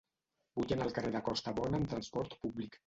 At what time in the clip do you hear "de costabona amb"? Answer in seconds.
1.19-1.95